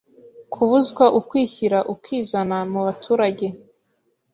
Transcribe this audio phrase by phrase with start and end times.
[0.51, 3.47] kubuzwa ukwishyira ukizana mubaturage